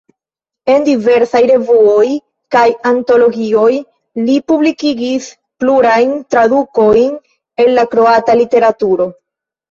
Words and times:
En 0.75 0.83
diversaj 0.85 1.39
revuoj 1.49 2.05
kaj 2.55 2.63
antologioj 2.91 3.73
li 4.29 4.37
publikigis 4.51 5.27
plurajn 5.65 6.15
tradukojn 6.37 7.13
el 7.65 7.71
la 7.81 7.85
kroata 7.93 8.37
literaturo. 8.41 9.07